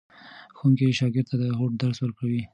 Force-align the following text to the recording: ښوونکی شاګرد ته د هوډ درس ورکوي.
ښوونکی 0.57 0.95
شاګرد 0.99 1.27
ته 1.29 1.35
د 1.41 1.43
هوډ 1.57 1.71
درس 1.81 1.97
ورکوي. 2.01 2.41